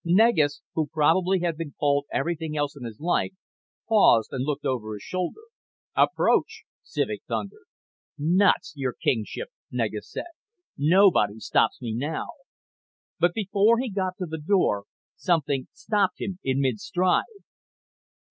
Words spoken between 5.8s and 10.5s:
"Approach!" Civek thundered. "Nuts, Your Kingship," Negus said.